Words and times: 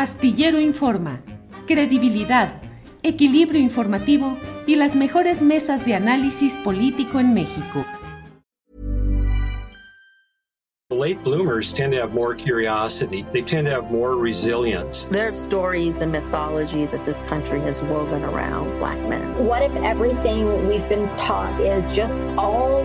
Astillero 0.00 0.58
Informa, 0.58 1.20
credibilidad, 1.66 2.62
equilibrio 3.02 3.60
informativo 3.60 4.38
y 4.66 4.76
las 4.76 4.96
mejores 4.96 5.42
mesas 5.42 5.84
de 5.84 5.94
análisis 5.94 6.54
político 6.64 7.20
en 7.20 7.34
México. 7.34 7.84
Late 10.90 11.22
bloomers 11.22 11.74
tend 11.74 11.92
to 11.92 12.00
have 12.00 12.14
more 12.14 12.34
curiosity. 12.34 13.26
They 13.34 13.42
tend 13.42 13.66
to 13.66 13.72
have 13.72 13.92
more 13.92 14.16
resilience. 14.16 15.06
There's 15.12 15.38
stories 15.38 16.00
and 16.00 16.10
mythology 16.10 16.86
that 16.86 17.04
this 17.04 17.20
country 17.28 17.60
has 17.60 17.82
woven 17.82 18.24
around 18.24 18.70
black 18.78 18.98
men. 19.06 19.22
What 19.46 19.62
if 19.62 19.76
everything 19.84 20.66
we've 20.66 20.88
been 20.88 21.10
taught 21.18 21.60
is 21.60 21.92
just 21.94 22.24
all 22.38 22.84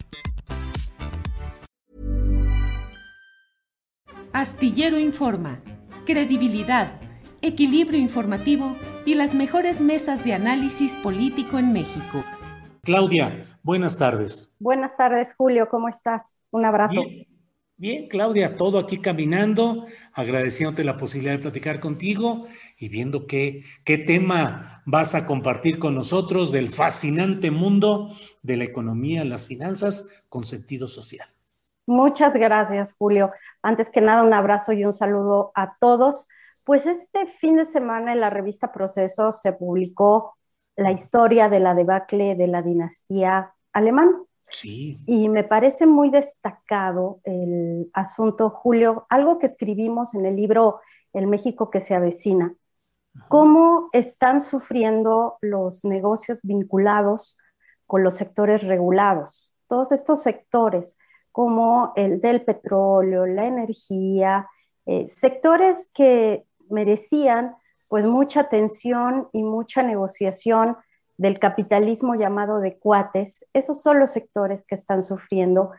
Astillero 4.33 4.97
Informa, 4.97 5.61
credibilidad, 6.05 7.01
equilibrio 7.41 7.99
informativo 7.99 8.77
y 9.05 9.15
las 9.15 9.35
mejores 9.35 9.81
mesas 9.81 10.23
de 10.23 10.33
análisis 10.33 10.93
político 10.95 11.59
en 11.59 11.73
México. 11.73 12.23
Claudia, 12.81 13.59
buenas 13.61 13.97
tardes. 13.97 14.55
Buenas 14.59 14.95
tardes, 14.95 15.33
Julio, 15.35 15.67
¿cómo 15.69 15.89
estás? 15.89 16.39
Un 16.49 16.63
abrazo. 16.63 17.01
Bien, 17.01 17.27
bien, 17.75 18.07
Claudia, 18.07 18.55
todo 18.55 18.79
aquí 18.79 18.99
caminando, 18.99 19.85
agradeciéndote 20.13 20.85
la 20.85 20.95
posibilidad 20.95 21.33
de 21.33 21.39
platicar 21.39 21.81
contigo 21.81 22.47
y 22.79 22.87
viendo 22.87 23.27
qué, 23.27 23.61
qué 23.83 23.97
tema 23.97 24.81
vas 24.85 25.13
a 25.13 25.27
compartir 25.27 25.77
con 25.77 25.93
nosotros 25.93 26.53
del 26.53 26.69
fascinante 26.69 27.51
mundo 27.51 28.15
de 28.43 28.55
la 28.55 28.63
economía, 28.63 29.25
las 29.25 29.47
finanzas 29.47 30.07
con 30.29 30.45
sentido 30.45 30.87
social. 30.87 31.27
Muchas 31.91 32.33
gracias, 32.33 32.95
Julio. 32.97 33.31
Antes 33.61 33.89
que 33.89 33.99
nada, 33.99 34.23
un 34.23 34.33
abrazo 34.33 34.71
y 34.71 34.85
un 34.85 34.93
saludo 34.93 35.51
a 35.55 35.75
todos. 35.77 36.29
Pues 36.63 36.85
este 36.85 37.27
fin 37.27 37.57
de 37.57 37.65
semana 37.65 38.13
en 38.13 38.21
la 38.21 38.29
revista 38.29 38.71
Proceso 38.71 39.33
se 39.33 39.51
publicó 39.51 40.37
la 40.77 40.93
historia 40.93 41.49
de 41.49 41.59
la 41.59 41.75
debacle 41.75 42.35
de 42.35 42.47
la 42.47 42.61
dinastía 42.61 43.53
alemán. 43.73 44.23
Sí. 44.43 45.03
Y 45.05 45.27
me 45.27 45.43
parece 45.43 45.85
muy 45.85 46.09
destacado 46.09 47.19
el 47.25 47.91
asunto, 47.91 48.49
Julio, 48.49 49.05
algo 49.09 49.37
que 49.37 49.47
escribimos 49.47 50.13
en 50.13 50.25
el 50.25 50.37
libro 50.37 50.79
El 51.11 51.27
México 51.27 51.69
que 51.69 51.81
se 51.81 51.93
avecina, 51.93 52.55
cómo 53.27 53.89
están 53.91 54.39
sufriendo 54.39 55.37
los 55.41 55.83
negocios 55.83 56.39
vinculados 56.41 57.37
con 57.85 58.01
los 58.01 58.15
sectores 58.15 58.65
regulados. 58.65 59.51
Todos 59.67 59.91
estos 59.91 60.23
sectores 60.23 60.97
como 61.31 61.93
el 61.95 62.21
del 62.21 62.43
petróleo, 62.43 63.25
la 63.25 63.45
energía, 63.45 64.49
eh, 64.85 65.07
sectores 65.07 65.89
que 65.93 66.45
merecían 66.69 67.55
pues 67.87 68.05
mucha 68.05 68.41
atención 68.41 69.27
y 69.33 69.43
mucha 69.43 69.83
negociación 69.83 70.77
del 71.17 71.39
capitalismo 71.39 72.15
llamado 72.15 72.59
de 72.59 72.77
cuates. 72.79 73.45
Esos 73.53 73.81
son 73.81 73.99
los 73.99 74.11
sectores 74.11 74.65
que 74.65 74.75
están 74.75 75.01
sufriendo. 75.01 75.71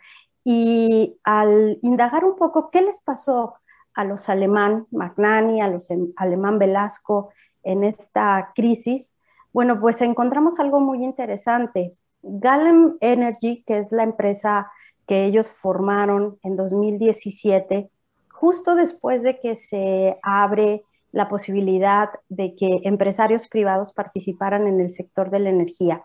Y 0.45 1.19
al 1.25 1.79
indagar 1.83 2.25
un 2.25 2.37
poco 2.37 2.71
qué 2.71 2.83
les 2.83 3.01
pasó 3.01 3.55
a 3.95 4.05
los 4.05 4.29
alemán 4.29 4.87
Magnani, 4.91 5.61
a 5.61 5.69
los 5.69 5.91
em, 5.91 6.13
alemán 6.17 6.59
Velasco 6.59 7.31
en 7.63 7.83
esta 7.83 8.53
crisis, 8.55 9.17
bueno, 9.53 9.81
pues 9.81 10.01
encontramos 10.01 10.59
algo 10.59 10.81
muy 10.81 11.05
interesante. 11.05 11.97
Galem 12.23 12.97
Energy, 13.01 13.65
que 13.67 13.79
es 13.79 13.91
la 13.91 14.03
empresa 14.03 14.71
que 15.07 15.25
ellos 15.25 15.49
formaron 15.49 16.39
en 16.43 16.57
2017, 16.57 17.91
justo 18.31 18.75
después 18.75 19.23
de 19.23 19.39
que 19.39 19.57
se 19.57 20.19
abre 20.23 20.85
la 21.13 21.29
posibilidad 21.29 22.11
de 22.29 22.55
que 22.55 22.81
empresarios 22.85 23.47
privados 23.47 23.93
participaran 23.93 24.67
en 24.67 24.81
el 24.81 24.91
sector 24.91 25.31
de 25.31 25.41
la 25.41 25.51
energía. 25.51 26.05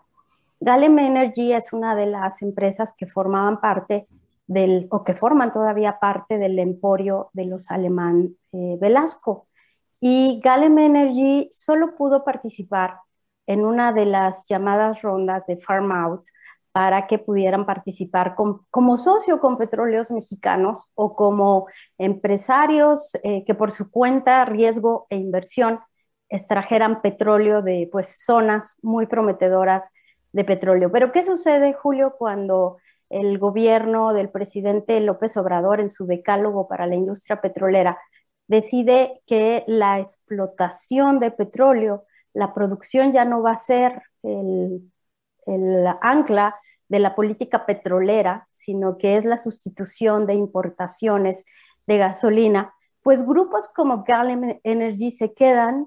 Galem 0.60 0.98
Energy 0.98 1.52
es 1.52 1.72
una 1.72 1.94
de 1.94 2.06
las 2.06 2.42
empresas 2.42 2.94
que 2.96 3.06
formaban 3.06 3.60
parte 3.60 4.06
del, 4.46 4.88
o 4.90 5.04
que 5.04 5.14
forman 5.14 5.52
todavía 5.52 5.98
parte 6.00 6.38
del 6.38 6.58
emporio 6.58 7.30
de 7.32 7.46
los 7.46 7.70
alemán 7.70 8.36
eh, 8.52 8.76
Velasco. 8.80 9.46
Y 10.00 10.40
Galem 10.42 10.78
Energy 10.78 11.48
solo 11.50 11.96
pudo 11.96 12.24
participar 12.24 12.98
en 13.46 13.64
una 13.64 13.92
de 13.92 14.04
las 14.04 14.46
llamadas 14.48 15.02
rondas 15.02 15.46
de 15.46 15.58
Farm 15.58 15.90
Out 15.92 16.24
para 16.72 17.06
que 17.06 17.18
pudieran 17.18 17.66
participar 17.66 18.34
como 18.70 18.96
socio 18.96 19.40
con 19.40 19.58
petróleos 19.58 20.10
mexicanos 20.10 20.88
o 20.94 21.16
como 21.16 21.66
empresarios 21.96 23.16
eh, 23.22 23.44
que 23.44 23.54
por 23.54 23.70
su 23.70 23.90
cuenta, 23.90 24.44
riesgo 24.44 25.06
e 25.10 25.16
inversión 25.16 25.80
extrajeran 26.28 27.00
petróleo 27.00 27.62
de 27.62 27.88
pues, 27.90 28.22
zonas 28.24 28.78
muy 28.82 29.06
prometedoras 29.06 29.90
de 30.32 30.44
petróleo. 30.44 30.92
Pero 30.92 31.10
¿qué 31.10 31.24
sucede, 31.24 31.72
Julio, 31.72 32.14
cuando 32.18 32.78
el 33.10 33.38
gobierno 33.38 34.12
del 34.12 34.28
presidente 34.30 35.00
López 35.00 35.36
Obrador 35.36 35.80
en 35.80 35.88
su 35.88 36.06
decálogo 36.06 36.68
para 36.68 36.86
la 36.86 36.94
industria 36.94 37.40
petrolera 37.40 37.98
decide 38.46 39.22
que 39.26 39.64
la 39.66 40.00
explotación 40.00 41.18
de 41.18 41.30
petróleo, 41.30 42.04
la 42.34 42.54
producción 42.54 43.12
ya 43.12 43.24
no 43.24 43.42
va 43.42 43.52
a 43.52 43.56
ser 43.56 44.02
el 44.22 44.90
el 45.48 45.86
ancla 46.00 46.56
de 46.88 46.98
la 46.98 47.14
política 47.14 47.66
petrolera, 47.66 48.48
sino 48.50 48.98
que 48.98 49.16
es 49.16 49.24
la 49.24 49.36
sustitución 49.36 50.26
de 50.26 50.34
importaciones 50.34 51.44
de 51.86 51.98
gasolina, 51.98 52.74
pues 53.02 53.24
grupos 53.24 53.68
como 53.74 54.04
Galem 54.04 54.60
Energy 54.64 55.10
se 55.10 55.32
quedan 55.32 55.86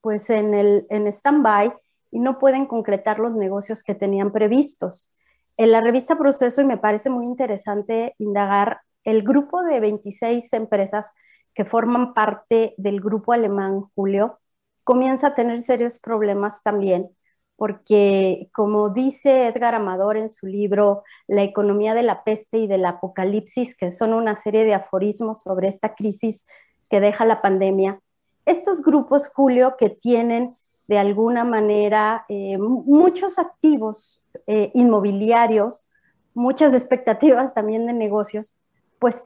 pues 0.00 0.30
en, 0.30 0.54
el, 0.54 0.86
en 0.90 1.06
stand-by 1.06 1.72
y 2.10 2.20
no 2.20 2.38
pueden 2.38 2.66
concretar 2.66 3.18
los 3.18 3.34
negocios 3.34 3.82
que 3.82 3.94
tenían 3.94 4.32
previstos. 4.32 5.10
En 5.56 5.72
la 5.72 5.80
revista 5.80 6.16
Proceso, 6.16 6.60
y 6.60 6.64
me 6.64 6.78
parece 6.78 7.10
muy 7.10 7.24
interesante 7.26 8.14
indagar, 8.18 8.80
el 9.04 9.22
grupo 9.22 9.62
de 9.62 9.80
26 9.80 10.52
empresas 10.52 11.12
que 11.54 11.64
forman 11.64 12.14
parte 12.14 12.74
del 12.76 13.00
grupo 13.00 13.32
alemán 13.32 13.82
Julio 13.94 14.38
comienza 14.84 15.28
a 15.28 15.34
tener 15.34 15.60
serios 15.60 15.98
problemas 15.98 16.62
también 16.62 17.10
porque 17.58 18.48
como 18.54 18.88
dice 18.90 19.48
Edgar 19.48 19.74
Amador 19.74 20.16
en 20.16 20.28
su 20.28 20.46
libro 20.46 21.02
La 21.26 21.42
economía 21.42 21.92
de 21.92 22.04
la 22.04 22.22
peste 22.22 22.58
y 22.58 22.68
del 22.68 22.86
apocalipsis, 22.86 23.74
que 23.76 23.90
son 23.90 24.14
una 24.14 24.36
serie 24.36 24.64
de 24.64 24.74
aforismos 24.74 25.42
sobre 25.42 25.66
esta 25.66 25.96
crisis 25.96 26.46
que 26.88 27.00
deja 27.00 27.24
la 27.24 27.42
pandemia, 27.42 28.00
estos 28.46 28.80
grupos, 28.80 29.28
Julio, 29.34 29.74
que 29.76 29.90
tienen 29.90 30.56
de 30.86 30.98
alguna 30.98 31.42
manera 31.42 32.24
eh, 32.28 32.56
muchos 32.58 33.40
activos 33.40 34.22
eh, 34.46 34.70
inmobiliarios, 34.72 35.90
muchas 36.34 36.72
expectativas 36.72 37.54
también 37.54 37.88
de 37.88 37.92
negocios, 37.92 38.56
pues 39.00 39.20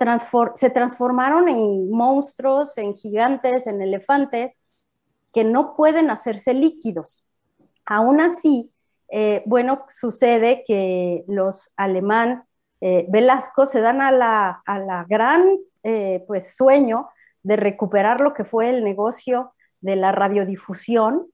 se 0.54 0.70
transformaron 0.70 1.50
en 1.50 1.90
monstruos, 1.90 2.78
en 2.78 2.96
gigantes, 2.96 3.66
en 3.66 3.82
elefantes, 3.82 4.58
que 5.34 5.44
no 5.44 5.76
pueden 5.76 6.10
hacerse 6.10 6.54
líquidos 6.54 7.26
Aún 7.92 8.22
así, 8.22 8.72
eh, 9.10 9.42
bueno, 9.44 9.84
sucede 9.88 10.64
que 10.66 11.24
los 11.28 11.70
alemán 11.76 12.44
eh, 12.80 13.04
Velasco 13.10 13.66
se 13.66 13.82
dan 13.82 14.00
a 14.00 14.10
la, 14.10 15.06
gran 15.10 15.58
eh, 15.82 16.24
pues, 16.26 16.56
sueño 16.56 17.10
de 17.42 17.56
recuperar 17.56 18.22
lo 18.22 18.32
que 18.32 18.46
fue 18.46 18.70
el 18.70 18.82
negocio 18.82 19.52
de 19.82 19.96
la 19.96 20.10
radiodifusión. 20.10 21.26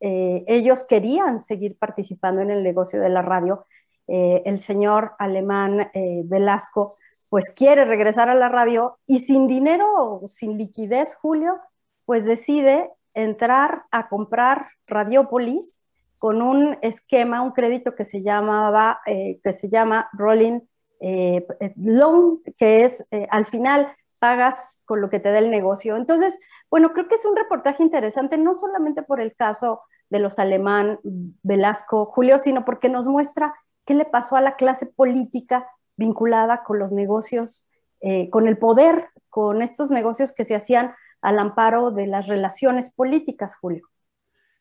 ellos 0.00 0.84
querían 0.84 1.40
seguir 1.40 1.76
participando 1.76 2.40
en 2.40 2.50
el 2.50 2.62
negocio 2.62 3.00
de 3.02 3.10
la 3.10 3.20
radio. 3.20 3.66
el 4.06 4.58
señor 4.58 5.12
alemán 5.18 5.90
Velasco 6.24 6.96
pues 7.28 7.50
quiere 7.54 7.84
regresar 7.84 8.30
a 8.30 8.34
la 8.34 8.48
radio 8.48 8.98
y 9.06 9.18
sin 9.18 9.46
dinero, 9.46 10.22
sin 10.26 10.56
liquidez, 10.56 11.16
Julio, 11.16 11.60
pues 12.06 12.24
decide 12.24 12.90
entrar 13.12 13.82
a 13.90 14.08
comprar 14.08 14.68
Radiopolis 14.86 15.82
con 16.18 16.42
un 16.42 16.76
esquema, 16.82 17.42
un 17.42 17.52
crédito 17.52 17.94
que 17.94 18.04
se 18.04 18.22
llamaba, 18.22 19.00
eh, 19.06 19.40
que 19.42 19.52
se 19.52 19.68
llama 19.68 20.08
Rolling 20.12 20.60
eh, 21.00 21.46
Loan, 21.76 22.40
que 22.56 22.84
es 22.84 23.06
eh, 23.10 23.26
al 23.30 23.46
final 23.46 23.94
pagas 24.18 24.82
con 24.84 25.00
lo 25.00 25.10
que 25.10 25.20
te 25.20 25.30
da 25.30 25.38
el 25.38 25.50
negocio. 25.50 25.96
Entonces, 25.96 26.38
bueno, 26.70 26.92
creo 26.92 27.06
que 27.06 27.14
es 27.14 27.24
un 27.24 27.36
reportaje 27.36 27.84
interesante, 27.84 28.36
no 28.36 28.54
solamente 28.54 29.04
por 29.04 29.20
el 29.20 29.34
caso 29.36 29.82
de 30.10 30.18
los 30.18 30.40
alemán, 30.40 30.98
Velasco, 31.42 32.06
Julio, 32.06 32.38
sino 32.38 32.64
porque 32.64 32.88
nos 32.88 33.06
muestra 33.06 33.54
qué 33.84 33.94
le 33.94 34.04
pasó 34.04 34.34
a 34.36 34.40
la 34.40 34.56
clase 34.56 34.86
política 34.86 35.70
vinculada 35.96 36.64
con 36.64 36.78
los 36.78 36.90
negocios, 36.92 37.68
con 38.30 38.48
el 38.48 38.56
poder, 38.58 39.08
con 39.28 39.60
estos 39.60 39.90
negocios 39.90 40.32
que 40.32 40.44
se 40.44 40.54
hacían 40.54 40.94
al 41.20 41.38
amparo 41.38 41.90
de 41.90 42.06
las 42.06 42.26
relaciones 42.26 42.90
políticas, 42.90 43.56
Julio. 43.56 43.86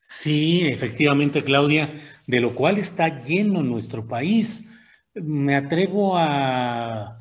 Sí, 0.10 0.66
efectivamente, 0.66 1.44
Claudia, 1.44 1.94
de 2.28 2.40
lo 2.40 2.56
cual 2.56 2.78
está 2.78 3.22
lleno 3.24 3.62
nuestro 3.62 4.08
país. 4.08 4.80
Me 5.14 5.56
atrevo 5.56 6.18
a, 6.18 7.18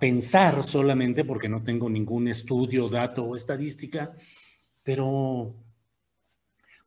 pensar 0.00 0.64
solamente, 0.64 1.24
porque 1.24 1.48
no 1.48 1.62
tengo 1.62 1.88
ningún 1.88 2.26
estudio, 2.26 2.88
dato 2.88 3.24
o 3.24 3.36
estadística, 3.36 4.12
pero 4.84 5.50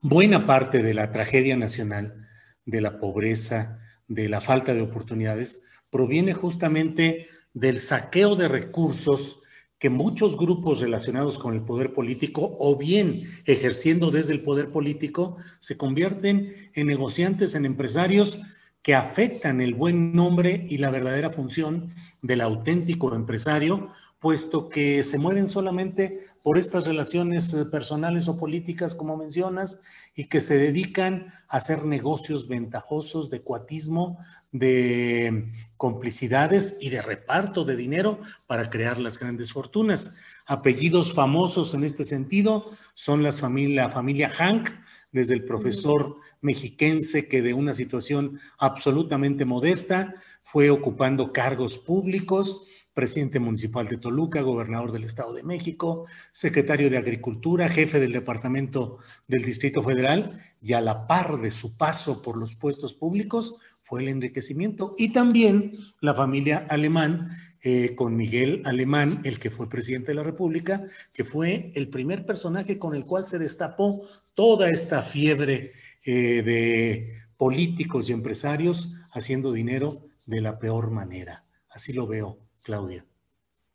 buena 0.02 0.46
parte 0.46 0.84
de 0.84 0.94
la 0.94 1.14
tragedia 1.14 1.56
nacional, 1.56 2.28
de 2.66 2.82
la 2.82 3.00
pobreza, 3.00 3.80
de 4.10 4.28
la 4.28 4.42
falta 4.42 4.74
de 4.74 4.82
oportunidades, 4.82 5.64
proviene 5.90 6.34
justamente 6.34 7.28
del 7.54 7.80
saqueo 7.80 8.36
de 8.36 8.50
recursos 8.50 9.44
que 9.82 9.90
muchos 9.90 10.38
grupos 10.38 10.80
relacionados 10.80 11.40
con 11.40 11.56
el 11.56 11.62
poder 11.62 11.92
político 11.92 12.56
o 12.60 12.78
bien 12.78 13.16
ejerciendo 13.48 14.12
desde 14.12 14.34
el 14.34 14.44
poder 14.44 14.70
político 14.70 15.36
se 15.60 15.76
convierten 15.76 16.70
en 16.76 16.86
negociantes, 16.86 17.56
en 17.56 17.66
empresarios 17.66 18.40
que 18.84 18.94
afectan 18.94 19.60
el 19.60 19.74
buen 19.74 20.14
nombre 20.14 20.68
y 20.70 20.78
la 20.78 20.92
verdadera 20.92 21.32
función 21.32 21.96
del 22.22 22.42
auténtico 22.42 23.16
empresario, 23.16 23.90
puesto 24.20 24.70
que 24.70 25.04
se 25.04 25.18
mueven 25.18 25.48
solamente 25.48 26.12
por 26.44 26.60
estas 26.60 26.86
relaciones 26.86 27.52
eh, 27.56 27.66
personales 27.66 28.28
o 28.28 28.38
políticas, 28.38 28.94
como 28.94 29.18
mencionas, 29.18 29.82
y 30.16 30.26
que 30.26 30.42
se 30.42 30.60
dedican 30.60 31.26
a 31.48 31.58
hacer 31.58 31.86
negocios 31.86 32.48
ventajosos 32.48 33.32
de 33.32 33.42
cuatismo, 33.42 34.20
de 34.52 35.46
complicidades 35.82 36.78
y 36.80 36.92
de 36.92 37.02
reparto 37.02 37.66
de 37.66 37.76
dinero 37.76 38.20
para 38.46 38.70
crear 38.70 39.00
las 39.00 39.18
grandes 39.18 39.52
fortunas. 39.52 40.22
Apellidos 40.46 41.12
famosos 41.12 41.74
en 41.74 41.84
este 41.84 42.04
sentido 42.04 42.64
son 42.94 43.24
las 43.24 43.40
familia, 43.40 43.88
la 43.88 43.90
familia 43.90 44.30
Hank, 44.30 44.70
desde 45.12 45.34
el 45.34 45.44
profesor 45.44 46.18
mexiquense 46.40 47.28
que 47.28 47.42
de 47.42 47.56
una 47.56 47.74
situación 47.74 48.40
absolutamente 48.60 49.44
modesta 49.44 50.14
fue 50.42 50.70
ocupando 50.70 51.34
cargos 51.34 51.80
públicos, 51.80 52.68
presidente 52.94 53.40
municipal 53.40 53.88
de 53.88 53.98
Toluca, 53.98 54.42
gobernador 54.42 54.92
del 54.92 55.06
Estado 55.06 55.34
de 55.34 55.42
México, 55.42 56.06
secretario 56.32 56.92
de 56.92 57.00
Agricultura, 57.00 57.68
jefe 57.68 58.00
del 58.00 58.12
Departamento 58.12 59.00
del 59.28 59.42
Distrito 59.42 59.82
Federal, 59.82 60.40
y 60.62 60.74
a 60.74 60.82
la 60.82 61.08
par 61.08 61.42
de 61.42 61.50
su 61.50 61.76
paso 61.76 62.22
por 62.22 62.38
los 62.38 62.54
puestos 62.54 62.94
públicos, 62.94 63.56
fue 63.92 64.04
el 64.04 64.08
enriquecimiento. 64.08 64.96
Y 64.98 65.12
también 65.12 65.74
la 66.00 66.16
familia 66.16 66.66
alemán, 66.70 67.28
eh, 67.62 67.94
con 67.94 68.16
Miguel 68.16 68.62
Alemán, 68.64 69.20
el 69.26 69.38
que 69.38 69.50
fue 69.50 69.68
presidente 69.68 70.08
de 70.12 70.16
la 70.16 70.24
República, 70.24 70.82
que 71.14 71.26
fue 71.26 71.74
el 71.76 71.90
primer 71.90 72.26
personaje 72.26 72.80
con 72.80 72.96
el 72.96 73.06
cual 73.06 73.26
se 73.26 73.38
destapó 73.38 74.02
toda 74.34 74.70
esta 74.70 75.02
fiebre 75.02 75.72
eh, 76.06 76.42
de 76.42 77.22
políticos 77.36 78.10
y 78.10 78.14
empresarios 78.14 78.94
haciendo 79.14 79.52
dinero 79.52 79.98
de 80.26 80.40
la 80.40 80.58
peor 80.58 80.90
manera. 80.90 81.44
Así 81.70 81.92
lo 81.92 82.08
veo, 82.08 82.38
Claudia. 82.64 83.04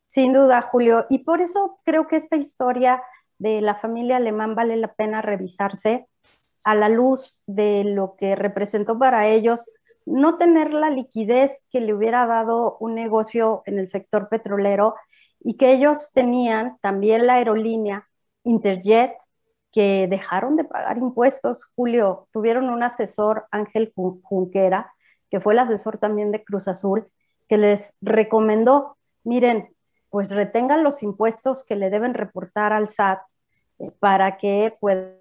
Sin 0.06 0.32
duda, 0.32 0.62
Julio. 0.62 1.04
Y 1.10 1.24
por 1.24 1.42
eso 1.42 1.78
creo 1.84 2.08
que 2.08 2.16
esta 2.16 2.36
historia 2.36 3.02
de 3.36 3.60
la 3.60 3.74
familia 3.74 4.16
alemán 4.16 4.54
vale 4.54 4.76
la 4.78 4.94
pena 4.94 5.20
revisarse 5.20 6.06
a 6.64 6.74
la 6.74 6.88
luz 6.88 7.38
de 7.46 7.84
lo 7.84 8.16
que 8.16 8.34
representó 8.34 8.98
para 8.98 9.28
ellos 9.28 9.60
no 10.06 10.38
tener 10.38 10.72
la 10.72 10.88
liquidez 10.88 11.66
que 11.70 11.80
le 11.80 11.92
hubiera 11.92 12.26
dado 12.26 12.76
un 12.80 12.94
negocio 12.94 13.62
en 13.66 13.78
el 13.78 13.88
sector 13.88 14.28
petrolero 14.28 14.94
y 15.40 15.54
que 15.54 15.72
ellos 15.72 16.12
tenían 16.12 16.78
también 16.80 17.26
la 17.26 17.34
aerolínea 17.34 18.08
Interjet, 18.44 19.12
que 19.72 20.06
dejaron 20.08 20.56
de 20.56 20.64
pagar 20.64 20.98
impuestos. 20.98 21.66
Julio, 21.74 22.28
tuvieron 22.30 22.70
un 22.70 22.82
asesor, 22.82 23.46
Ángel 23.50 23.92
Junquera, 23.94 24.94
que 25.30 25.40
fue 25.40 25.52
el 25.52 25.58
asesor 25.58 25.98
también 25.98 26.30
de 26.30 26.44
Cruz 26.44 26.68
Azul, 26.68 27.08
que 27.48 27.58
les 27.58 27.94
recomendó, 28.00 28.96
miren, 29.24 29.74
pues 30.08 30.30
retengan 30.30 30.84
los 30.84 31.02
impuestos 31.02 31.64
que 31.64 31.76
le 31.76 31.90
deben 31.90 32.14
reportar 32.14 32.72
al 32.72 32.88
SAT 32.88 33.20
eh, 33.80 33.92
para 33.98 34.38
que 34.38 34.74
puedan 34.80 35.16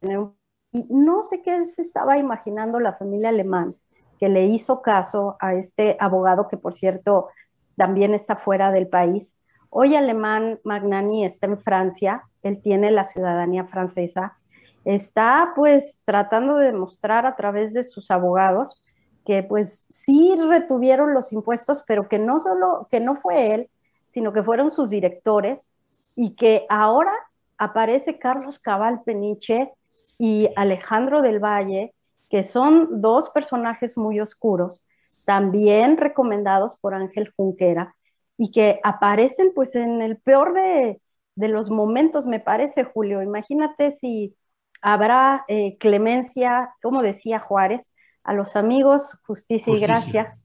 tener 0.00 0.18
un 0.18 0.39
y 0.72 0.86
no 0.88 1.22
sé 1.22 1.42
qué 1.42 1.64
se 1.66 1.82
estaba 1.82 2.18
imaginando 2.18 2.78
la 2.80 2.94
familia 2.94 3.30
alemán 3.30 3.74
que 4.20 4.28
le 4.28 4.44
hizo 4.46 4.82
caso 4.82 5.36
a 5.40 5.54
este 5.54 5.96
abogado 5.98 6.46
que, 6.46 6.58
por 6.58 6.74
cierto, 6.74 7.28
también 7.76 8.12
está 8.12 8.36
fuera 8.36 8.70
del 8.70 8.86
país. 8.86 9.38
Hoy 9.70 9.96
Alemán 9.96 10.60
Magnani 10.62 11.24
está 11.24 11.46
en 11.46 11.58
Francia, 11.58 12.24
él 12.42 12.60
tiene 12.60 12.90
la 12.90 13.06
ciudadanía 13.06 13.64
francesa, 13.64 14.36
está 14.84 15.52
pues 15.56 16.02
tratando 16.04 16.56
de 16.56 16.66
demostrar 16.66 17.24
a 17.24 17.34
través 17.34 17.72
de 17.72 17.82
sus 17.82 18.10
abogados 18.10 18.82
que 19.24 19.42
pues 19.42 19.86
sí 19.88 20.34
retuvieron 20.48 21.14
los 21.14 21.32
impuestos, 21.32 21.82
pero 21.86 22.08
que 22.08 22.18
no 22.18 22.40
solo, 22.40 22.88
que 22.90 23.00
no 23.00 23.14
fue 23.14 23.54
él, 23.54 23.70
sino 24.06 24.32
que 24.32 24.42
fueron 24.42 24.70
sus 24.70 24.90
directores 24.90 25.72
y 26.14 26.34
que 26.34 26.66
ahora 26.68 27.12
aparece 27.56 28.18
Carlos 28.18 28.58
Cabal 28.58 29.02
Peniche 29.02 29.72
y 30.20 30.50
Alejandro 30.54 31.22
del 31.22 31.42
Valle, 31.42 31.94
que 32.28 32.42
son 32.42 33.00
dos 33.00 33.30
personajes 33.30 33.96
muy 33.96 34.20
oscuros, 34.20 34.84
también 35.24 35.96
recomendados 35.96 36.76
por 36.76 36.92
Ángel 36.92 37.32
Junquera, 37.34 37.96
y 38.36 38.50
que 38.50 38.80
aparecen 38.84 39.52
pues 39.54 39.74
en 39.74 40.02
el 40.02 40.18
peor 40.18 40.52
de, 40.52 41.00
los 41.36 41.70
momentos, 41.70 42.26
me 42.26 42.38
parece, 42.38 42.84
Julio. 42.84 43.22
Imagínate 43.22 43.92
si 43.92 44.36
habrá 44.82 45.46
eh, 45.48 45.78
clemencia, 45.78 46.74
como 46.82 47.00
decía 47.00 47.38
Juárez, 47.38 47.94
a 48.22 48.34
los 48.34 48.56
amigos, 48.56 49.16
justicia, 49.26 49.72
y 49.72 49.80
gracia, 49.80 50.36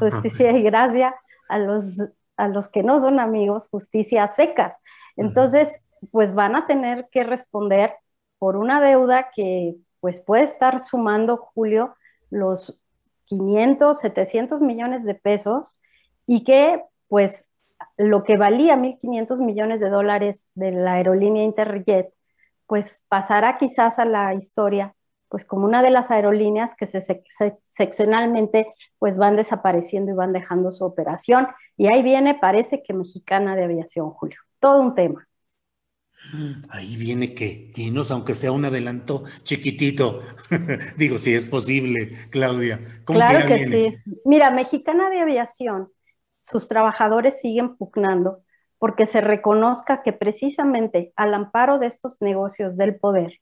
justicia 0.00 0.50
y 0.50 0.62
gracia, 0.64 1.14
a 1.48 1.58
los, 1.60 1.84
a 2.36 2.48
los 2.48 2.68
que 2.68 2.82
no 2.82 2.98
son 2.98 3.20
amigos, 3.20 3.68
justicia 3.70 4.26
secas. 4.26 4.80
Entonces, 5.16 5.84
pues 6.10 6.34
van 6.34 6.56
a 6.56 6.66
tener 6.66 7.06
que 7.12 7.22
responder 7.22 7.94
por 8.40 8.56
una 8.56 8.80
deuda 8.80 9.30
que 9.36 9.76
pues 10.00 10.20
puede 10.20 10.44
estar 10.44 10.80
sumando, 10.80 11.36
Julio, 11.36 11.94
los 12.30 12.80
500, 13.26 14.00
700 14.00 14.62
millones 14.62 15.04
de 15.04 15.14
pesos 15.14 15.80
y 16.26 16.42
que 16.42 16.82
pues 17.06 17.44
lo 17.98 18.24
que 18.24 18.36
valía 18.38 18.76
1.500 18.76 19.44
millones 19.44 19.80
de 19.80 19.90
dólares 19.90 20.48
de 20.54 20.72
la 20.72 20.94
aerolínea 20.94 21.44
Interjet, 21.44 22.12
pues 22.66 23.04
pasará 23.08 23.58
quizás 23.58 23.98
a 23.98 24.06
la 24.06 24.34
historia 24.34 24.94
pues 25.28 25.44
como 25.44 25.64
una 25.64 25.82
de 25.82 25.90
las 25.90 26.10
aerolíneas 26.10 26.74
que 26.74 26.86
se, 26.88 27.22
seccionalmente 27.62 28.66
pues 28.98 29.16
van 29.16 29.36
desapareciendo 29.36 30.10
y 30.10 30.14
van 30.14 30.32
dejando 30.32 30.72
su 30.72 30.84
operación. 30.84 31.46
Y 31.76 31.86
ahí 31.86 32.02
viene, 32.02 32.34
parece 32.34 32.82
que 32.82 32.94
Mexicana 32.94 33.54
de 33.54 33.64
Aviación, 33.64 34.10
Julio. 34.10 34.38
Todo 34.58 34.80
un 34.80 34.94
tema. 34.96 35.29
Ahí 36.70 36.96
viene 36.96 37.34
que, 37.34 37.72
dinos, 37.74 38.10
aunque 38.10 38.34
sea 38.34 38.52
un 38.52 38.64
adelanto 38.64 39.24
chiquitito, 39.42 40.20
digo, 40.96 41.18
si 41.18 41.34
es 41.34 41.46
posible, 41.46 42.10
Claudia. 42.30 42.80
claro 43.04 43.46
que, 43.46 43.66
sí. 43.66 44.12
Mira, 44.24 44.50
Mexicana 44.50 45.10
de 45.10 45.20
Aviación, 45.20 45.90
sus 46.42 46.68
trabajadores 46.68 47.40
siguen 47.40 47.76
pugnando 47.76 48.42
porque 48.78 49.04
se 49.04 49.20
reconozca 49.20 50.02
que 50.02 50.14
precisamente 50.14 51.12
al 51.14 51.34
amparo 51.34 51.78
de 51.78 51.86
estos 51.86 52.16
negocios 52.20 52.76
del 52.76 52.96
poder 52.96 53.40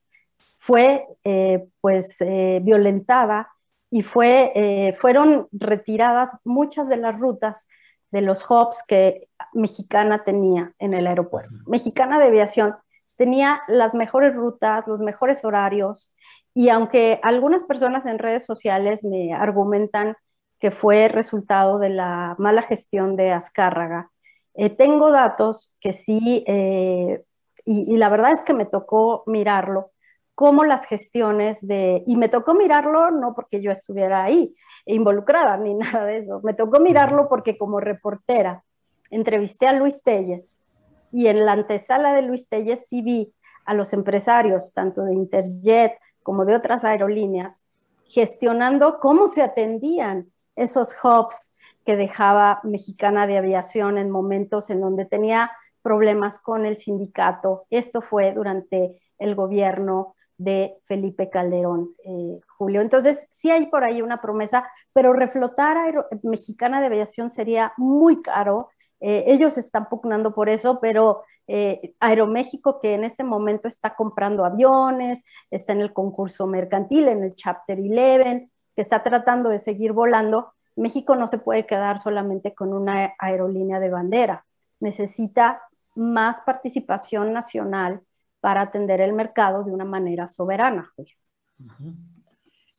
fue 0.57 1.07
eh, 1.25 1.68
pues 1.80 2.16
eh, 2.21 2.61
violentada 2.62 3.49
y 3.88 4.02
fue, 4.02 4.52
eh, 4.54 4.95
fueron 4.95 5.47
retiradas 5.52 6.37
muchas 6.45 6.88
de 6.88 6.97
las 6.97 7.21
rutas 7.21 7.68
de 8.10 8.22
los 8.22 8.44
hubs 8.50 8.82
que 8.86 9.28
Mexicana 9.52 10.24
tenía 10.24 10.72
en 10.78 10.94
el 10.94 11.06
aeropuerto. 11.06 11.54
Mexicana 11.66 12.18
de 12.18 12.26
Aviación 12.26 12.74
tenía 13.16 13.62
las 13.68 13.94
mejores 13.94 14.34
rutas, 14.36 14.86
los 14.86 15.00
mejores 15.00 15.44
horarios, 15.44 16.14
y 16.54 16.70
aunque 16.70 17.20
algunas 17.22 17.64
personas 17.64 18.06
en 18.06 18.18
redes 18.18 18.44
sociales 18.46 19.04
me 19.04 19.32
argumentan 19.34 20.16
que 20.58 20.70
fue 20.70 21.08
resultado 21.08 21.78
de 21.78 21.90
la 21.90 22.34
mala 22.38 22.62
gestión 22.62 23.16
de 23.16 23.30
Azcárraga. 23.30 24.10
Eh, 24.54 24.70
tengo 24.70 25.12
datos 25.12 25.76
que 25.80 25.92
sí, 25.92 26.44
eh, 26.46 27.22
y, 27.64 27.94
y, 27.94 27.96
la 27.96 28.08
verdad 28.08 28.32
es 28.32 28.42
que 28.42 28.54
me 28.54 28.66
tocó 28.66 29.22
mirarlo, 29.26 29.92
cómo 30.38 30.62
las 30.62 30.87
gestiones 30.87 31.59
de, 31.66 32.04
y 32.07 32.14
me 32.14 32.28
tocó 32.28 32.54
mirarlo 32.54 33.11
no 33.11 33.35
porque 33.35 33.61
yo 33.61 33.73
estuviera 33.73 34.23
ahí 34.23 34.54
involucrada 34.87 35.57
ni 35.57 35.75
nada 35.75 36.04
de 36.04 36.18
eso, 36.18 36.40
me 36.45 36.54
tocó 36.54 36.78
mirarlo 36.78 37.28
porque 37.28 37.59
como 37.59 37.80
reportera 37.80 38.62
entrevisté 39.11 39.66
a 39.66 39.73
Luis 39.73 40.00
Telles 40.04 40.62
y 41.11 41.26
en 41.26 41.45
la 41.45 41.54
antesala 41.54 42.14
de 42.14 42.23
Luis 42.23 42.49
Telles 42.49 42.87
sí 42.87 43.02
vi 43.02 43.35
a 43.64 43.75
los 43.75 43.92
empresarios, 43.92 44.73
tanto 44.75 45.02
de 45.02 45.14
Interjet 45.14 45.99
como 46.23 46.45
de 46.45 46.54
otras 46.54 46.85
aerolíneas, 46.85 47.64
gestionando 48.04 49.00
cómo 49.00 49.26
se 49.26 49.42
atendían 49.42 50.30
esos 50.54 50.95
hubs 51.02 51.52
que 51.85 51.97
dejaba 51.97 52.61
Mexicana 52.62 53.26
de 53.26 53.38
Aviación 53.38 53.99
en 53.99 54.09
momentos 54.09 54.71
en 54.71 54.83
donde 54.83 55.04
tenía 55.04 55.50
problemas 55.83 56.38
con 56.38 56.64
el 56.64 56.76
sindicato. 56.76 57.66
Esto 57.71 58.02
fue 58.02 58.33
durante 58.33 59.02
el 59.18 59.35
gobierno 59.35 60.14
de 60.38 60.76
Felipe 60.87 61.28
Calderón, 61.28 61.95
eh, 62.04 62.40
Julio. 62.57 62.80
Entonces, 62.80 63.26
sí 63.30 63.50
hay 63.50 63.66
por 63.66 63.85
ahí 63.85 64.00
una 64.00 64.21
promesa, 64.21 64.71
pero 64.92 65.12
reflotar 65.12 65.76
a 65.76 66.07
Mexicana 66.23 66.80
de 66.80 66.87
Aviación 66.87 67.28
sería 67.28 67.73
muy 67.76 68.23
caro. 68.23 68.71
Eh, 69.00 69.25
ellos 69.26 69.59
están 69.59 69.88
pugnando 69.88 70.33
por 70.33 70.49
eso, 70.49 70.78
pero 70.80 71.25
eh, 71.49 71.95
Aeroméxico, 72.00 72.80
que 72.80 72.95
en 72.95 73.04
este 73.04 73.25
momento 73.25 73.68
está 73.68 73.95
comprando 73.95 74.45
aviones, 74.45 75.25
está 75.50 75.73
en 75.73 75.80
el 75.80 75.92
concurso 75.92 76.47
mercantil, 76.47 77.09
en 77.09 77.25
el 77.25 77.35
Chapter 77.35 77.78
11, 77.78 78.49
que 78.76 78.83
está 78.83 79.02
tratando 79.02 79.49
de 79.49 79.59
seguir 79.59 79.92
volando, 79.92 80.52
México 80.76 81.16
no 81.16 81.26
se 81.26 81.38
puede 81.38 81.66
quedar 81.66 82.00
solamente 82.00 82.54
con 82.54 82.73
una 82.73 83.12
aerolínea 83.18 83.80
de 83.80 83.90
bandera. 83.90 84.47
Necesita 84.78 85.62
más 85.97 86.40
participación 86.42 87.33
nacional 87.33 88.02
para 88.40 88.62
atender 88.62 89.00
el 89.00 89.12
mercado 89.12 89.64
de 89.64 89.73
una 89.73 89.85
manera 89.85 90.28
soberana. 90.28 90.92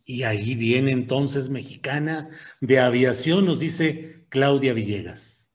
Y 0.06 0.24
ahí 0.24 0.56
viene 0.56 0.92
entonces 0.92 1.50
Mexicana 1.50 2.30
de 2.62 2.80
Aviación, 2.80 3.46
nos 3.46 3.60
dice 3.60 4.26
Claudia 4.30 4.74
Villegas. 4.74 5.52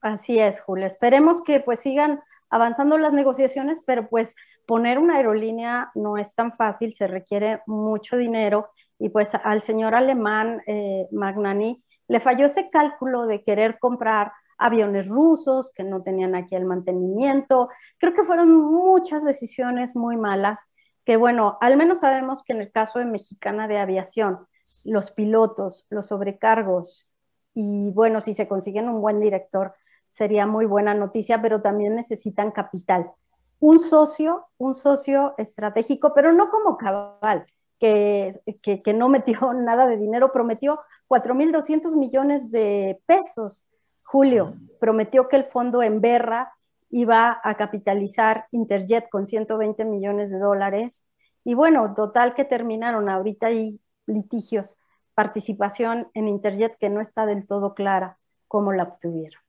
Así 0.00 0.38
es, 0.38 0.60
Julio. 0.60 0.86
Esperemos 0.86 1.42
que 1.42 1.60
pues 1.60 1.80
sigan 1.80 2.20
avanzando 2.50 2.98
las 2.98 3.12
negociaciones, 3.12 3.80
pero 3.86 4.08
pues 4.08 4.34
poner 4.66 4.98
una 4.98 5.16
aerolínea 5.16 5.90
no 5.94 6.18
es 6.18 6.34
tan 6.34 6.56
fácil, 6.56 6.94
se 6.94 7.06
requiere 7.06 7.60
mucho 7.66 8.16
dinero 8.16 8.70
y 8.98 9.08
pues 9.08 9.30
al 9.34 9.62
señor 9.62 9.94
alemán 9.94 10.62
eh, 10.66 11.06
Magnani 11.10 11.82
le 12.08 12.20
falló 12.20 12.46
ese 12.46 12.68
cálculo 12.70 13.26
de 13.26 13.42
querer 13.42 13.78
comprar 13.78 14.32
aviones 14.64 15.08
rusos 15.08 15.70
que 15.74 15.84
no 15.84 16.02
tenían 16.02 16.34
aquí 16.34 16.56
el 16.56 16.64
mantenimiento. 16.64 17.68
Creo 17.98 18.14
que 18.14 18.24
fueron 18.24 18.50
muchas 18.50 19.22
decisiones 19.22 19.94
muy 19.94 20.16
malas 20.16 20.70
que, 21.04 21.18
bueno, 21.18 21.58
al 21.60 21.76
menos 21.76 22.00
sabemos 22.00 22.42
que 22.44 22.54
en 22.54 22.62
el 22.62 22.72
caso 22.72 22.98
de 22.98 23.04
Mexicana 23.04 23.68
de 23.68 23.76
Aviación, 23.76 24.46
los 24.84 25.10
pilotos, 25.10 25.84
los 25.90 26.06
sobrecargos 26.06 27.06
y, 27.52 27.90
bueno, 27.90 28.22
si 28.22 28.32
se 28.32 28.48
consiguen 28.48 28.88
un 28.88 29.02
buen 29.02 29.20
director, 29.20 29.74
sería 30.08 30.46
muy 30.46 30.64
buena 30.64 30.94
noticia, 30.94 31.42
pero 31.42 31.60
también 31.60 31.94
necesitan 31.94 32.50
capital. 32.50 33.12
Un 33.60 33.78
socio, 33.78 34.46
un 34.56 34.74
socio 34.74 35.34
estratégico, 35.36 36.14
pero 36.14 36.32
no 36.32 36.50
como 36.50 36.78
cabal, 36.78 37.44
que, 37.78 38.34
que, 38.62 38.80
que 38.80 38.94
no 38.94 39.10
metió 39.10 39.52
nada 39.52 39.86
de 39.86 39.98
dinero, 39.98 40.32
prometió 40.32 40.80
4.200 41.08 41.96
millones 41.96 42.50
de 42.50 42.98
pesos 43.04 43.70
Julio 44.04 44.54
prometió 44.78 45.28
que 45.28 45.36
el 45.36 45.44
fondo 45.44 45.82
en 45.82 46.00
Berra 46.00 46.52
iba 46.90 47.40
a 47.42 47.56
capitalizar 47.56 48.46
Interjet 48.52 49.08
con 49.10 49.26
120 49.26 49.84
millones 49.84 50.30
de 50.30 50.38
dólares. 50.38 51.08
Y 51.42 51.54
bueno, 51.54 51.92
total 51.94 52.34
que 52.34 52.44
terminaron 52.44 53.08
ahorita 53.08 53.48
hay 53.48 53.80
litigios, 54.06 54.78
participación 55.14 56.08
en 56.14 56.28
Interjet 56.28 56.76
que 56.78 56.90
no 56.90 57.00
está 57.00 57.26
del 57.26 57.46
todo 57.46 57.74
clara 57.74 58.18
cómo 58.46 58.72
la 58.72 58.84
obtuvieron. 58.84 59.40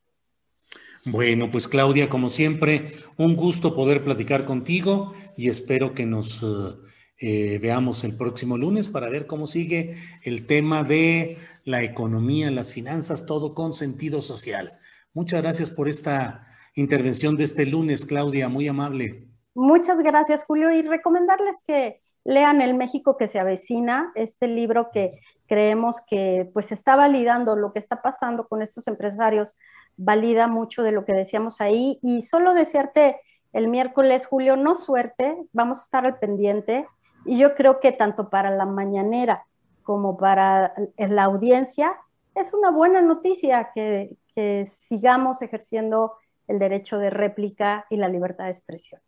Bueno, 1.05 1.51
pues 1.51 1.67
Claudia, 1.67 2.09
como 2.09 2.29
siempre, 2.29 2.93
un 3.17 3.35
gusto 3.35 3.75
poder 3.75 4.03
platicar 4.03 4.45
contigo 4.45 5.13
y 5.37 5.49
espero 5.49 5.93
que 5.93 6.07
nos 6.07 6.41
uh, 6.41 6.81
eh, 7.27 7.57
veamos 7.57 8.03
el 8.03 8.15
próximo 8.15 8.55
lunes 8.55 8.87
para 8.87 9.09
ver 9.09 9.25
cómo 9.25 9.47
sigue 9.47 9.95
el 10.21 10.45
tema 10.45 10.83
de 10.83 11.39
la 11.63 11.81
economía, 11.81 12.51
las 12.51 12.71
finanzas, 12.71 13.25
todo 13.25 13.55
con 13.55 13.73
sentido 13.73 14.21
social. 14.21 14.71
Muchas 15.11 15.41
gracias 15.41 15.71
por 15.71 15.89
esta 15.89 16.45
intervención 16.75 17.35
de 17.35 17.45
este 17.45 17.65
lunes, 17.65 18.05
Claudia, 18.05 18.47
muy 18.47 18.67
amable. 18.67 19.27
Muchas 19.55 19.97
gracias, 20.03 20.43
Julio, 20.45 20.71
y 20.71 20.83
recomendarles 20.83 21.55
que 21.65 21.99
lean 22.25 22.61
El 22.61 22.75
México 22.75 23.17
que 23.17 23.27
se 23.27 23.39
avecina, 23.39 24.11
este 24.13 24.47
libro 24.47 24.91
que 24.93 25.09
creemos 25.47 25.95
que 26.07 26.47
pues 26.53 26.71
está 26.71 26.95
validando 26.95 27.55
lo 27.55 27.73
que 27.73 27.79
está 27.79 28.03
pasando 28.03 28.47
con 28.47 28.61
estos 28.61 28.87
empresarios, 28.87 29.55
valida 29.97 30.45
mucho 30.47 30.83
de 30.83 30.91
lo 30.91 31.05
que 31.05 31.13
decíamos 31.13 31.59
ahí 31.59 31.97
y 32.03 32.21
solo 32.21 32.53
desearte 32.53 33.19
el 33.51 33.67
miércoles, 33.67 34.27
Julio, 34.27 34.57
no 34.57 34.75
suerte, 34.75 35.37
vamos 35.53 35.79
a 35.79 35.81
estar 35.81 36.05
al 36.05 36.19
pendiente 36.19 36.85
y 37.25 37.37
yo 37.37 37.55
creo 37.55 37.79
que 37.79 37.91
tanto 37.91 38.29
para 38.29 38.51
la 38.51 38.65
mañanera 38.65 39.45
como 39.83 40.17
para 40.17 40.73
la 40.97 41.23
audiencia 41.23 41.95
es 42.35 42.53
una 42.53 42.71
buena 42.71 43.01
noticia 43.01 43.71
que, 43.73 44.17
que 44.33 44.65
sigamos 44.65 45.41
ejerciendo 45.41 46.13
el 46.47 46.59
derecho 46.59 46.97
de 46.97 47.09
réplica 47.09 47.85
y 47.89 47.97
la 47.97 48.09
libertad 48.09 48.45
de 48.45 48.51
expresión. 48.51 49.01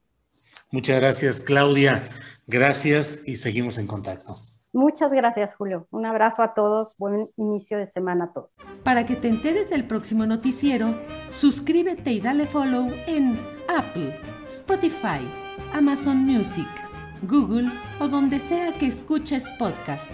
Muchas 0.71 1.00
gracias, 1.00 1.41
Claudia. 1.41 2.01
Gracias 2.47 3.27
y 3.27 3.36
seguimos 3.36 3.77
en 3.77 3.88
contacto. 3.88 4.36
Muchas 4.74 5.12
gracias, 5.12 5.55
Julio. 5.55 5.88
Un 5.91 6.05
abrazo 6.05 6.43
a 6.43 6.53
todos. 6.53 6.95
Buen 6.97 7.27
inicio 7.38 7.77
de 7.77 7.86
semana 7.86 8.25
a 8.25 8.33
todos. 8.33 8.55
Para 8.83 9.05
que 9.05 9.15
te 9.15 9.27
enteres 9.27 9.69
del 9.69 9.88
próximo 9.88 10.25
noticiero, 10.25 10.93
suscríbete 11.29 12.12
y 12.12 12.21
dale 12.21 12.47
follow 12.47 12.91
en 13.07 13.39
Apple, 13.67 14.19
Spotify, 14.47 15.27
Amazon 15.74 16.17
Music 16.17 16.87
Google 17.24 17.71
o 18.00 18.07
donde 18.07 18.39
sea 18.39 18.74
que 18.77 18.88
escuches 18.88 19.47
podcast. 19.57 20.12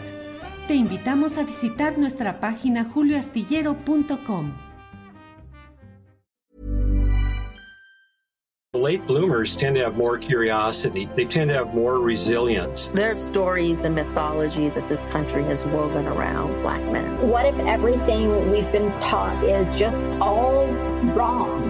Te 0.67 0.75
invitamos 0.75 1.38
a 1.38 1.43
visitar 1.43 1.98
nuestra 1.98 2.39
página 2.39 2.86
julioastillero.com. 2.86 4.53
Late 8.75 9.05
bloomers 9.05 9.55
tend 9.55 9.75
to 9.75 9.83
have 9.83 9.95
more 9.98 10.17
curiosity. 10.17 11.07
They 11.15 11.25
tend 11.25 11.50
to 11.50 11.55
have 11.55 11.75
more 11.75 12.00
resilience. 12.00 12.89
There's 12.89 13.22
stories 13.22 13.86
and 13.86 13.93
mythology 13.93 14.69
that 14.69 14.89
this 14.89 15.03
country 15.12 15.43
has 15.43 15.63
woven 15.67 16.07
around 16.07 16.60
black 16.63 16.81
men. 16.91 17.29
What 17.29 17.45
if 17.45 17.60
everything 17.60 18.50
we've 18.50 18.72
been 18.72 18.91
taught 19.00 19.43
is 19.43 19.75
just 19.75 20.07
all 20.19 20.65
wrong? 21.13 21.69